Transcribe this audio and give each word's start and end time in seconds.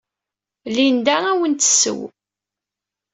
Linda 0.75 1.13
ad 1.17 1.25
awen-d-tesseww. 1.31 2.01